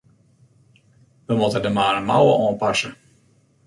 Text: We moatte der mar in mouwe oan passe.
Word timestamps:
We 1.27 1.35
moatte 1.43 1.61
der 1.67 1.75
mar 1.79 1.93
in 2.01 2.07
mouwe 2.11 2.33
oan 2.43 2.59
passe. 2.63 2.89